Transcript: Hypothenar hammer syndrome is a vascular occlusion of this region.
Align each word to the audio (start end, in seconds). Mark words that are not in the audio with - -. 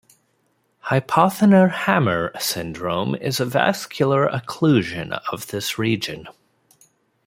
Hypothenar 0.85 1.69
hammer 1.69 2.31
syndrome 2.39 3.13
is 3.13 3.39
a 3.39 3.45
vascular 3.45 4.27
occlusion 4.27 5.21
of 5.31 5.45
this 5.49 5.77
region. 5.77 6.27